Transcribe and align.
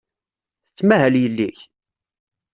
Tettmahal 0.65 1.15
yelli-k? 1.21 1.57